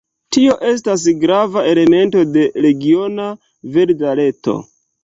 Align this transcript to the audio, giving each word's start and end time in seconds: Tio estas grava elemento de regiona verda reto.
Tio 0.37 0.53
estas 0.69 1.03
grava 1.25 1.63
elemento 1.73 2.25
de 2.39 2.49
regiona 2.67 3.31
verda 3.79 4.21
reto. 4.25 4.63